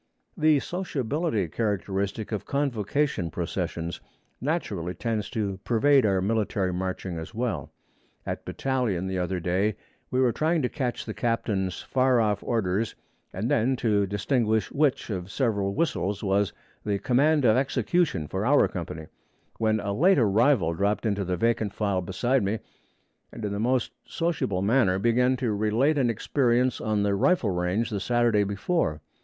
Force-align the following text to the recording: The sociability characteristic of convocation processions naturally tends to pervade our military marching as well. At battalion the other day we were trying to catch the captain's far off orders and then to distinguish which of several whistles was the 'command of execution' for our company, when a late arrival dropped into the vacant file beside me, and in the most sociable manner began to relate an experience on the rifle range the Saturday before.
The 0.35 0.59
sociability 0.59 1.47
characteristic 1.47 2.31
of 2.31 2.43
convocation 2.47 3.29
processions 3.29 4.01
naturally 4.41 4.95
tends 4.95 5.29
to 5.29 5.59
pervade 5.63 6.07
our 6.07 6.21
military 6.23 6.73
marching 6.73 7.19
as 7.19 7.35
well. 7.35 7.71
At 8.25 8.43
battalion 8.43 9.05
the 9.05 9.19
other 9.19 9.39
day 9.39 9.75
we 10.09 10.19
were 10.19 10.31
trying 10.31 10.63
to 10.63 10.69
catch 10.69 11.05
the 11.05 11.13
captain's 11.13 11.83
far 11.83 12.19
off 12.19 12.41
orders 12.41 12.95
and 13.31 13.47
then 13.51 13.75
to 13.75 14.07
distinguish 14.07 14.71
which 14.71 15.11
of 15.11 15.29
several 15.31 15.75
whistles 15.75 16.23
was 16.23 16.51
the 16.83 16.97
'command 16.97 17.45
of 17.45 17.55
execution' 17.55 18.25
for 18.27 18.43
our 18.43 18.67
company, 18.67 19.05
when 19.59 19.79
a 19.79 19.93
late 19.93 20.17
arrival 20.17 20.73
dropped 20.73 21.05
into 21.05 21.23
the 21.23 21.37
vacant 21.37 21.73
file 21.75 22.01
beside 22.01 22.41
me, 22.43 22.57
and 23.31 23.45
in 23.45 23.51
the 23.53 23.59
most 23.59 23.91
sociable 24.03 24.63
manner 24.63 24.97
began 24.97 25.35
to 25.37 25.53
relate 25.53 25.99
an 25.99 26.09
experience 26.09 26.81
on 26.81 27.03
the 27.03 27.13
rifle 27.13 27.51
range 27.51 27.91
the 27.91 27.99
Saturday 27.99 28.43
before. 28.43 28.99